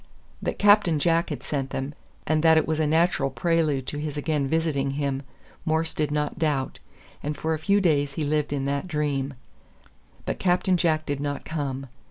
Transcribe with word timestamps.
That 0.41 0.57
Captain 0.57 0.97
Jack 0.97 1.29
sent 1.41 1.69
them, 1.69 1.93
and 2.25 2.41
that 2.41 2.57
it 2.57 2.65
was 2.67 2.79
a 2.79 2.87
natural 2.87 3.29
prelude 3.29 3.85
to 3.85 3.99
his 3.99 4.17
again 4.17 4.47
visiting 4.47 4.89
him, 4.97 5.21
Morse 5.63 5.93
did 5.93 6.09
not 6.09 6.39
doubt, 6.39 6.79
and 7.21 7.37
for 7.37 7.53
a 7.53 7.59
few 7.59 7.79
days 7.79 8.13
he 8.13 8.23
lived 8.23 8.51
in 8.51 8.65
that 8.65 8.87
dream. 8.87 9.35
But 10.25 10.39
Captain 10.39 10.75
Jack 10.75 11.05
did 11.05 11.19
not 11.19 11.45
come. 11.45 11.85